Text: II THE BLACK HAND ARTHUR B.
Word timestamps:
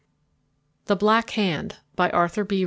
II 0.01 0.81
THE 0.85 0.95
BLACK 0.95 1.29
HAND 1.29 1.75
ARTHUR 1.95 2.43
B. 2.43 2.59